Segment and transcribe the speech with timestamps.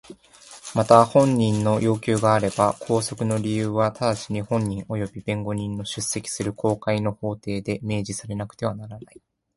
[0.73, 9.21] また本人の要求があれば拘束の理由は直ちに本人および弁護人の出席する公開の法廷で明示されなくてはならない。